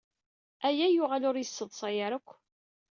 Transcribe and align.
Aya 0.67 0.87
yuɣal 0.95 1.23
ur 1.29 1.35
yesseḍsay 1.37 1.97
ara 2.05 2.15
akk. 2.19 2.29